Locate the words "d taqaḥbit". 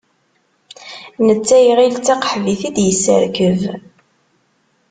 1.97-2.61